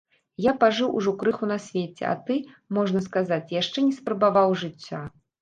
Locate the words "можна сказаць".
2.79-3.53